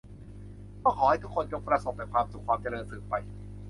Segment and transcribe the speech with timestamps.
[0.83, 3.13] ก็ขอให้ทุกคนจงประสบแต่ความสุขความเจริญสืบไป